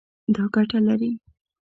دا 0.35 0.43
ګټه 0.53 0.77
لري 0.87 1.11